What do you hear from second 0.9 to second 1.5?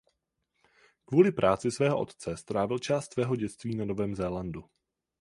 Kvůli